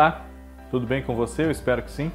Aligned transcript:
Olá, 0.00 0.22
tudo 0.70 0.86
bem 0.86 1.02
com 1.02 1.14
você? 1.14 1.44
Eu 1.44 1.50
espero 1.50 1.82
que 1.82 1.90
sim. 1.90 2.10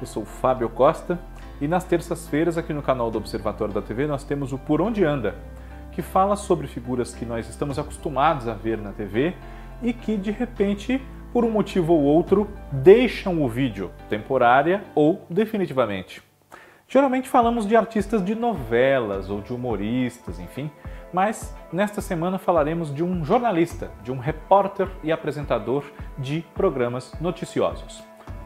Eu 0.00 0.06
sou 0.06 0.22
o 0.22 0.26
Fábio 0.26 0.70
Costa 0.70 1.20
e 1.60 1.68
nas 1.68 1.84
terças-feiras 1.84 2.56
aqui 2.56 2.72
no 2.72 2.80
canal 2.80 3.10
do 3.10 3.18
Observatório 3.18 3.74
da 3.74 3.82
TV 3.82 4.06
nós 4.06 4.24
temos 4.24 4.50
o 4.50 4.56
Por 4.56 4.80
Onde 4.80 5.04
Anda, 5.04 5.34
que 5.90 6.00
fala 6.00 6.36
sobre 6.36 6.66
figuras 6.66 7.14
que 7.14 7.26
nós 7.26 7.46
estamos 7.50 7.78
acostumados 7.78 8.48
a 8.48 8.54
ver 8.54 8.78
na 8.78 8.92
TV 8.92 9.34
e 9.82 9.92
que 9.92 10.16
de 10.16 10.30
repente, 10.30 11.02
por 11.34 11.44
um 11.44 11.50
motivo 11.50 11.92
ou 11.92 12.00
outro, 12.00 12.48
deixam 12.72 13.42
o 13.42 13.46
vídeo, 13.46 13.90
temporária 14.08 14.82
ou 14.94 15.26
definitivamente. 15.28 16.22
Geralmente 16.88 17.28
falamos 17.28 17.66
de 17.66 17.76
artistas 17.76 18.24
de 18.24 18.34
novelas 18.34 19.28
ou 19.28 19.42
de 19.42 19.52
humoristas, 19.52 20.40
enfim, 20.40 20.70
mas 21.12 21.54
nesta 21.72 22.00
semana 22.00 22.38
falaremos 22.38 22.94
de 22.94 23.04
um 23.04 23.24
jornalista, 23.24 23.90
de 24.02 24.10
um 24.10 24.18
repórter 24.18 24.88
e 25.02 25.12
apresentador 25.12 25.84
de 26.18 26.44
programas 26.54 27.12
noticiosos. 27.20 28.02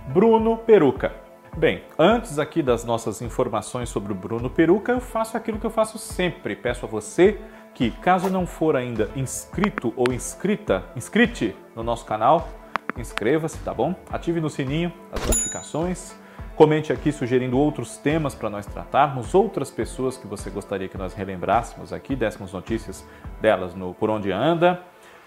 Bruno 0.09 0.57
Peruca. 0.57 1.15
Bem, 1.57 1.85
antes 1.99 2.39
aqui 2.39 2.63
das 2.63 2.85
nossas 2.85 3.23
informações 3.23 3.89
sobre 3.89 4.13
o 4.13 4.15
Bruno 4.15 4.51
Peruca, 4.51 4.93
eu 4.93 5.01
faço 5.01 5.37
aquilo 5.37 5.59
que 5.59 5.67
eu 5.67 5.71
faço 5.71 5.99
sempre. 5.99 6.55
Peço 6.55 6.85
a 6.85 6.89
você 6.89 7.41
que, 7.73 7.91
caso 7.91 8.29
não 8.29 8.47
for 8.47 8.77
ainda 8.77 9.11
inscrito 9.17 9.93
ou 9.97 10.13
inscrita, 10.13 10.85
inscrite 10.95 11.57
no 11.75 11.83
nosso 11.83 12.05
canal, 12.05 12.49
inscreva-se, 12.97 13.59
tá 13.59 13.73
bom? 13.73 13.95
Ative 14.11 14.41
no 14.41 14.51
sininho 14.51 14.93
as 15.13 15.27
notificações 15.27 16.15
Comente 16.57 16.91
aqui 16.91 17.13
sugerindo 17.13 17.59
outros 17.59 17.99
temas 17.99 18.35
para 18.35 18.49
nós 18.49 18.65
tratarmos, 18.65 19.35
outras 19.35 19.71
pessoas 19.71 20.17
que 20.17 20.27
você 20.27 20.49
gostaria 20.49 20.89
que 20.89 20.97
nós 20.97 21.13
relembrássemos 21.13 21.93
aqui, 21.93 22.17
dessemos 22.17 22.51
notícias 22.51 23.07
delas 23.43 23.75
no 23.75 23.93
Por 23.93 24.09
Onde 24.09 24.33
Anda. 24.33 24.81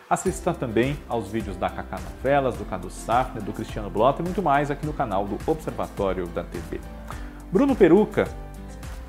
Assista 0.09 0.55
também 0.55 0.97
aos 1.07 1.31
vídeos 1.31 1.55
da 1.55 1.69
Cacá 1.69 1.99
Novelas, 1.99 2.57
do 2.57 2.65
Cadu 2.65 2.89
Safner, 2.89 3.43
do 3.43 3.53
Cristiano 3.53 3.91
Blota 3.91 4.23
e 4.23 4.25
muito 4.25 4.41
mais 4.41 4.71
aqui 4.71 4.87
no 4.87 4.91
canal 4.91 5.23
do 5.23 5.37
Observatório 5.45 6.25
da 6.29 6.43
TV. 6.43 6.81
Bruno 7.51 7.75
Peruca 7.75 8.27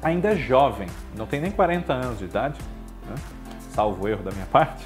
ainda 0.02 0.28
é 0.28 0.36
jovem, 0.36 0.90
não 1.16 1.26
tem 1.26 1.40
nem 1.40 1.50
40 1.50 1.90
anos 1.90 2.18
de 2.18 2.26
idade, 2.26 2.60
né? 3.08 3.14
salvo 3.70 4.06
erro 4.06 4.22
da 4.22 4.30
minha 4.30 4.46
parte, 4.46 4.84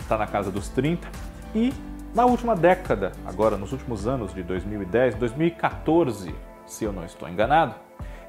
está 0.00 0.18
na 0.18 0.26
casa 0.26 0.50
dos 0.50 0.68
30 0.70 1.06
e 1.54 1.72
na 2.12 2.26
última 2.26 2.56
década, 2.56 3.12
agora 3.24 3.56
nos 3.56 3.70
últimos 3.70 4.08
anos 4.08 4.34
de 4.34 4.42
2010, 4.42 5.14
2014, 5.14 6.34
se 6.66 6.84
eu 6.84 6.92
não 6.92 7.04
estou 7.04 7.28
enganado, 7.28 7.74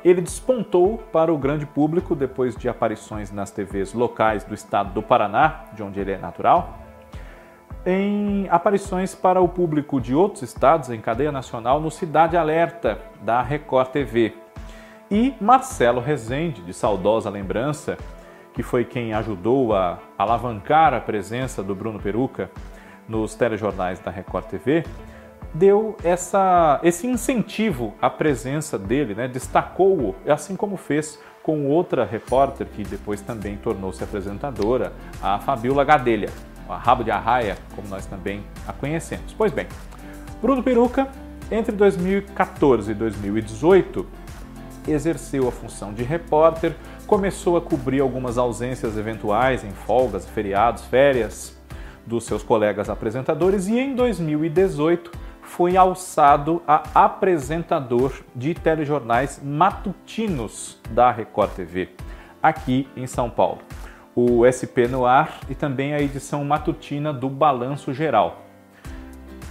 ele 0.03 0.21
despontou 0.21 0.99
para 1.11 1.33
o 1.33 1.37
grande 1.37 1.65
público 1.65 2.15
depois 2.15 2.55
de 2.55 2.69
aparições 2.69 3.31
nas 3.31 3.49
TVs 3.49 3.93
locais 3.93 4.43
do 4.43 4.53
estado 4.53 4.93
do 4.93 5.01
Paraná, 5.01 5.65
de 5.73 5.81
onde 5.81 5.99
ele 5.99 6.11
é 6.11 6.17
natural, 6.17 6.77
em 7.85 8.47
aparições 8.49 9.15
para 9.15 9.41
o 9.41 9.47
público 9.47 9.99
de 9.99 10.13
outros 10.13 10.43
estados 10.43 10.89
em 10.89 11.01
cadeia 11.01 11.31
nacional 11.31 11.79
no 11.79 11.89
Cidade 11.89 12.37
Alerta, 12.37 12.99
da 13.21 13.41
Record 13.41 13.89
TV. 13.89 14.33
E 15.09 15.33
Marcelo 15.39 16.01
Rezende, 16.01 16.61
de 16.61 16.73
saudosa 16.73 17.29
lembrança, 17.29 17.97
que 18.53 18.63
foi 18.63 18.85
quem 18.85 19.13
ajudou 19.13 19.75
a 19.75 19.99
alavancar 20.17 20.93
a 20.93 20.99
presença 20.99 21.61
do 21.61 21.75
Bruno 21.75 21.99
Peruca 21.99 22.49
nos 23.07 23.35
telejornais 23.35 23.99
da 23.99 24.09
Record 24.09 24.45
TV, 24.45 24.83
deu 25.55 25.95
essa, 26.03 26.81
esse 26.83 27.07
incentivo 27.07 27.93
à 28.01 28.09
presença 28.09 28.77
dele, 28.77 29.15
né? 29.15 29.27
destacou-o, 29.27 30.13
assim 30.27 30.55
como 30.55 30.75
fez 30.75 31.17
com 31.41 31.67
outra 31.67 32.03
repórter 32.03 32.67
que 32.67 32.83
depois 32.83 33.21
também 33.21 33.55
tornou-se 33.55 34.03
apresentadora, 34.03 34.91
a 35.21 35.39
Fabiola 35.39 35.85
Gadelha, 35.85 36.29
a 36.67 36.75
Rabo 36.75 37.03
de 37.03 37.11
Arraia, 37.11 37.57
como 37.73 37.87
nós 37.87 38.05
também 38.05 38.43
a 38.67 38.73
conhecemos. 38.73 39.33
Pois 39.37 39.53
bem, 39.53 39.67
Bruno 40.41 40.61
Peruca, 40.61 41.07
entre 41.49 41.73
2014 41.73 42.91
e 42.91 42.93
2018, 42.93 44.05
exerceu 44.87 45.47
a 45.47 45.51
função 45.51 45.93
de 45.93 46.03
repórter, 46.03 46.75
começou 47.07 47.55
a 47.55 47.61
cobrir 47.61 48.01
algumas 48.01 48.37
ausências 48.37 48.97
eventuais 48.97 49.63
em 49.63 49.71
folgas, 49.71 50.27
feriados, 50.27 50.83
férias 50.85 51.55
dos 52.05 52.25
seus 52.25 52.43
colegas 52.43 52.89
apresentadores 52.89 53.67
e 53.67 53.79
em 53.79 53.95
2018 53.95 55.24
foi 55.55 55.77
alçado 55.77 56.61
a 56.67 57.05
apresentador 57.05 58.11
de 58.35 58.53
telejornais 58.53 59.39
matutinos 59.41 60.77
da 60.89 61.09
Record 61.09 61.51
TV, 61.51 61.89
aqui 62.43 62.89
em 62.93 63.07
São 63.07 63.29
Paulo. 63.29 63.59
O 64.13 64.43
SP 64.43 64.83
no 64.91 65.05
ar 65.05 65.39
e 65.49 65.55
também 65.55 65.93
a 65.93 66.01
edição 66.01 66.43
matutina 66.43 67.13
do 67.13 67.29
Balanço 67.29 67.93
Geral. 67.93 68.44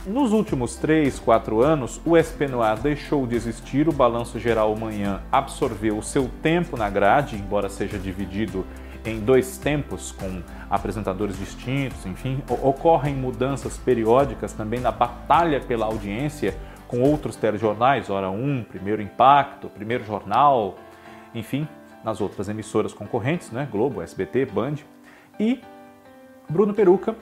Nos 0.06 0.32
últimos 0.32 0.76
3, 0.76 1.18
4 1.18 1.62
anos, 1.62 1.98
o 2.04 2.14
SP 2.20 2.44
no 2.46 2.60
ar 2.60 2.78
deixou 2.78 3.26
de 3.26 3.36
existir, 3.36 3.88
o 3.88 3.92
Balanço 3.92 4.38
Geral 4.38 4.76
Manhã 4.76 5.22
absorveu 5.32 5.96
o 5.96 6.02
seu 6.02 6.28
tempo 6.42 6.76
na 6.76 6.90
grade, 6.90 7.36
embora 7.36 7.70
seja 7.70 7.98
dividido 7.98 8.66
em 9.02 9.18
dois 9.18 9.56
tempos, 9.56 10.12
com 10.12 10.42
apresentadores 10.68 11.38
distintos, 11.38 12.04
enfim, 12.04 12.42
ocorrem 12.62 13.14
mudanças 13.14 13.78
periódicas 13.78 14.52
também 14.52 14.78
na 14.78 14.92
batalha 14.92 15.58
pela 15.58 15.86
audiência 15.86 16.54
com 16.86 17.00
outros 17.00 17.34
telejornais, 17.34 18.10
Hora 18.10 18.28
1, 18.28 18.64
Primeiro 18.64 19.00
Impacto, 19.00 19.70
Primeiro 19.70 20.04
Jornal, 20.04 20.76
enfim, 21.34 21.66
nas 22.04 22.20
outras 22.20 22.50
emissoras 22.50 22.92
concorrentes, 22.92 23.50
né, 23.50 23.66
Globo, 23.72 24.02
SBT, 24.02 24.44
Band. 24.44 24.74
E 25.40 25.62
Bruno 26.46 26.74
Peruca 26.74 27.16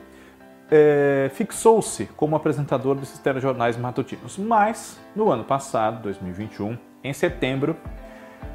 é, 0.74 1.30
fixou-se 1.34 2.06
como 2.16 2.34
apresentador 2.34 2.94
desses 2.94 3.18
telejornais 3.18 3.76
matutinos. 3.76 4.38
Mas, 4.38 4.98
no 5.14 5.30
ano 5.30 5.44
passado, 5.44 6.02
2021, 6.02 6.78
em 7.04 7.12
setembro, 7.12 7.76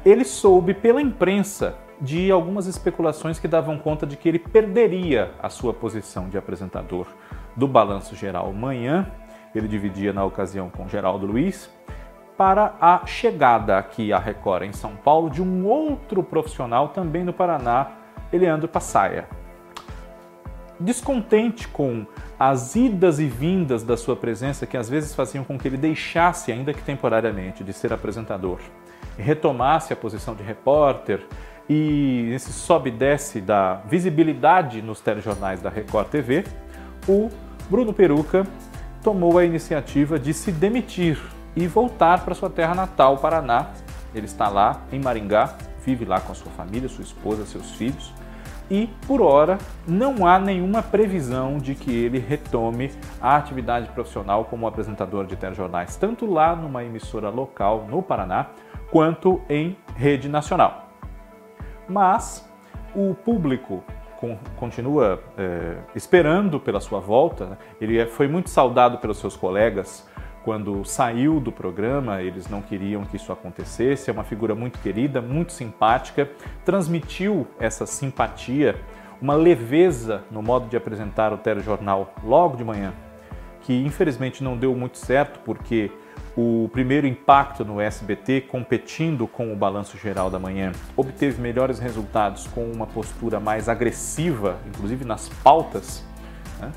ele 0.04 0.24
soube 0.24 0.74
pela 0.74 1.00
imprensa 1.00 1.76
de 2.00 2.30
algumas 2.32 2.66
especulações 2.66 3.38
que 3.38 3.46
davam 3.46 3.78
conta 3.78 4.04
de 4.04 4.16
que 4.16 4.28
ele 4.28 4.40
perderia 4.40 5.30
a 5.40 5.48
sua 5.48 5.72
posição 5.72 6.28
de 6.28 6.36
apresentador 6.36 7.06
do 7.54 7.68
Balanço 7.68 8.16
Geral 8.16 8.52
Manhã, 8.52 9.10
ele 9.54 9.68
dividia 9.68 10.12
na 10.12 10.24
ocasião 10.24 10.70
com 10.70 10.88
Geraldo 10.88 11.24
Luiz, 11.24 11.70
para 12.36 12.74
a 12.80 13.06
chegada 13.06 13.78
aqui 13.78 14.12
à 14.12 14.18
Record 14.18 14.64
em 14.64 14.72
São 14.72 14.94
Paulo 14.96 15.30
de 15.30 15.42
um 15.42 15.66
outro 15.66 16.22
profissional 16.22 16.88
também 16.88 17.24
no 17.24 17.32
Paraná, 17.32 17.92
Eleandro 18.32 18.68
Passaia. 18.68 19.28
Descontente 20.80 21.66
com 21.68 22.06
as 22.38 22.76
idas 22.76 23.18
e 23.18 23.26
vindas 23.26 23.82
da 23.82 23.96
sua 23.96 24.14
presença 24.14 24.66
que 24.66 24.76
às 24.76 24.88
vezes 24.88 25.14
faziam 25.14 25.42
com 25.44 25.58
que 25.58 25.66
ele 25.66 25.76
deixasse, 25.76 26.52
ainda 26.52 26.72
que 26.72 26.82
temporariamente, 26.82 27.64
de 27.64 27.72
ser 27.72 27.92
apresentador, 27.92 28.58
retomasse 29.16 29.92
a 29.92 29.96
posição 29.96 30.34
de 30.34 30.42
repórter, 30.42 31.26
e 31.68 32.30
esse 32.32 32.52
sobe 32.52 32.88
e 32.88 32.92
desce 32.92 33.40
da 33.40 33.74
visibilidade 33.88 34.80
nos 34.80 35.00
telejornais 35.00 35.60
da 35.60 35.68
Record 35.68 36.08
TV, 36.08 36.44
o 37.06 37.28
Bruno 37.68 37.92
Peruca 37.92 38.46
tomou 39.02 39.36
a 39.36 39.44
iniciativa 39.44 40.18
de 40.18 40.32
se 40.32 40.50
demitir 40.50 41.20
e 41.54 41.66
voltar 41.66 42.24
para 42.24 42.34
sua 42.34 42.48
terra 42.48 42.74
natal, 42.74 43.18
Paraná. 43.18 43.70
Ele 44.14 44.26
está 44.26 44.48
lá 44.48 44.82
em 44.90 44.98
Maringá, 44.98 45.54
vive 45.84 46.04
lá 46.04 46.20
com 46.20 46.34
sua 46.34 46.50
família, 46.52 46.88
sua 46.88 47.04
esposa, 47.04 47.44
seus 47.44 47.72
filhos. 47.72 48.14
E, 48.70 48.88
por 49.06 49.22
hora, 49.22 49.56
não 49.86 50.26
há 50.26 50.38
nenhuma 50.38 50.82
previsão 50.82 51.58
de 51.58 51.74
que 51.74 51.90
ele 51.90 52.18
retome 52.18 52.90
a 53.20 53.36
atividade 53.36 53.88
profissional 53.90 54.44
como 54.44 54.66
apresentador 54.66 55.26
de 55.26 55.36
telejornais, 55.36 55.96
tanto 55.96 56.26
lá 56.30 56.54
numa 56.54 56.84
emissora 56.84 57.30
local 57.30 57.86
no 57.88 58.02
Paraná, 58.02 58.48
quanto 58.90 59.40
em 59.48 59.76
rede 59.96 60.28
nacional 60.28 60.88
mas 61.88 62.48
o 62.94 63.14
público 63.14 63.82
continua 64.56 65.22
é, 65.36 65.76
esperando 65.94 66.58
pela 66.58 66.80
sua 66.80 66.98
volta. 66.98 67.46
Né? 67.46 67.56
Ele 67.80 67.98
é, 67.98 68.06
foi 68.06 68.26
muito 68.26 68.50
saudado 68.50 68.98
pelos 68.98 69.18
seus 69.18 69.36
colegas 69.36 70.07
quando 70.48 70.82
saiu 70.82 71.40
do 71.40 71.52
programa, 71.52 72.22
eles 72.22 72.48
não 72.48 72.62
queriam 72.62 73.04
que 73.04 73.16
isso 73.16 73.30
acontecesse. 73.30 74.08
É 74.08 74.12
uma 74.14 74.24
figura 74.24 74.54
muito 74.54 74.78
querida, 74.78 75.20
muito 75.20 75.52
simpática, 75.52 76.26
transmitiu 76.64 77.46
essa 77.60 77.84
simpatia, 77.84 78.74
uma 79.20 79.34
leveza 79.34 80.22
no 80.30 80.40
modo 80.40 80.66
de 80.66 80.74
apresentar 80.74 81.34
o 81.34 81.36
telejornal 81.36 82.14
logo 82.24 82.56
de 82.56 82.64
manhã, 82.64 82.94
que 83.60 83.74
infelizmente 83.84 84.42
não 84.42 84.56
deu 84.56 84.74
muito 84.74 84.96
certo 84.96 85.38
porque 85.40 85.90
o 86.34 86.70
primeiro 86.72 87.06
impacto 87.06 87.62
no 87.62 87.78
SBT, 87.78 88.40
competindo 88.40 89.28
com 89.28 89.52
o 89.52 89.54
balanço 89.54 89.98
geral 89.98 90.30
da 90.30 90.38
manhã, 90.38 90.72
obteve 90.96 91.42
melhores 91.42 91.78
resultados 91.78 92.46
com 92.46 92.64
uma 92.72 92.86
postura 92.86 93.38
mais 93.38 93.68
agressiva, 93.68 94.56
inclusive 94.66 95.04
nas 95.04 95.28
pautas, 95.44 96.02
né? 96.58 96.72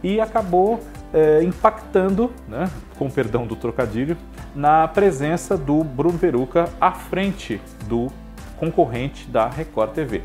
e 0.00 0.20
acabou 0.20 0.78
é, 1.12 1.42
impactando, 1.42 2.32
né, 2.48 2.70
com 2.98 3.10
perdão 3.10 3.46
do 3.46 3.56
trocadilho, 3.56 4.16
na 4.54 4.88
presença 4.88 5.56
do 5.56 5.82
Bruno 5.82 6.18
Peruca 6.18 6.68
à 6.80 6.92
frente 6.92 7.60
do 7.84 8.08
concorrente 8.56 9.28
da 9.28 9.48
Record 9.48 9.92
TV. 9.92 10.22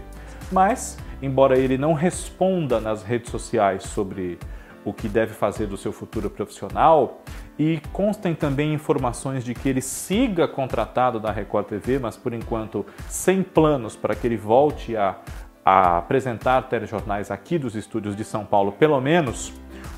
Mas, 0.52 0.98
embora 1.22 1.58
ele 1.58 1.78
não 1.78 1.94
responda 1.94 2.80
nas 2.80 3.04
redes 3.04 3.30
sociais 3.30 3.84
sobre 3.84 4.40
o 4.84 4.92
que 4.92 5.08
deve 5.08 5.34
fazer 5.34 5.68
do 5.68 5.78
seu 5.78 5.92
futuro 5.92 6.30
profissional, 6.30 7.22
e 7.60 7.80
constem 7.94 8.34
também 8.34 8.74
informações 8.74 9.44
de 9.44 9.54
que 9.54 9.70
ele 9.70 9.82
siga 9.82 10.48
contratado 10.48 11.20
da 11.20 11.32
Record 11.32 11.68
TV, 11.68 12.00
mas 12.00 12.18
por 12.18 12.34
enquanto 12.34 12.84
sem 13.08 13.44
planos 13.44 13.96
para 13.96 14.16
que 14.16 14.26
ele 14.26 14.38
volte 14.38 14.98
a, 14.98 15.18
a 15.64 16.00
apresentar 16.00 16.64
telejornais 16.64 17.30
aqui 17.30 17.60
dos 17.60 17.76
estúdios 17.76 18.16
de 18.16 18.24
São 18.24 18.44
Paulo, 18.46 18.72
pelo 18.72 19.00
menos, 19.00 19.54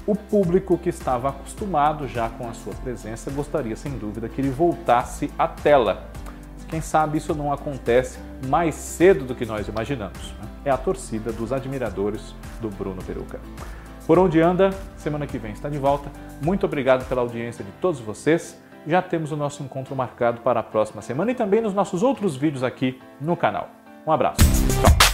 o 0.05 0.15
público 0.15 0.77
que 0.77 0.89
estava 0.89 1.29
acostumado 1.29 2.07
já 2.07 2.29
com 2.29 2.47
a 2.47 2.53
sua 2.53 2.73
presença 2.73 3.31
gostaria 3.31 3.75
sem 3.75 3.93
dúvida 3.97 4.27
que 4.27 4.41
ele 4.41 4.49
voltasse 4.49 5.31
à 5.37 5.47
tela. 5.47 6.09
Quem 6.67 6.81
sabe 6.81 7.17
isso 7.17 7.35
não 7.35 7.53
acontece 7.53 8.19
mais 8.47 8.75
cedo 8.75 9.25
do 9.25 9.35
que 9.35 9.45
nós 9.45 9.67
imaginamos. 9.67 10.33
Né? 10.41 10.47
É 10.65 10.71
a 10.71 10.77
torcida 10.77 11.31
dos 11.31 11.53
admiradores 11.53 12.35
do 12.59 12.69
Bruno 12.69 13.01
Peruca. 13.03 13.39
Por 14.05 14.19
onde 14.19 14.41
anda, 14.41 14.71
semana 14.97 15.25
que 15.25 15.37
vem 15.37 15.53
está 15.53 15.69
de 15.69 15.77
volta. 15.77 16.11
Muito 16.41 16.65
obrigado 16.65 17.07
pela 17.07 17.21
audiência 17.21 17.63
de 17.63 17.71
todos 17.73 17.99
vocês. 17.99 18.59
Já 18.85 19.01
temos 19.01 19.31
o 19.31 19.37
nosso 19.37 19.63
encontro 19.63 19.95
marcado 19.95 20.41
para 20.41 20.59
a 20.59 20.63
próxima 20.63 21.01
semana 21.01 21.31
e 21.31 21.35
também 21.35 21.61
nos 21.61 21.73
nossos 21.73 22.03
outros 22.03 22.35
vídeos 22.35 22.63
aqui 22.63 22.99
no 23.21 23.37
canal. 23.37 23.69
Um 24.05 24.11
abraço. 24.11 24.41
Tchau. 24.81 25.12